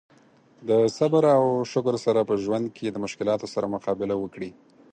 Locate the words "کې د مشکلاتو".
2.77-3.47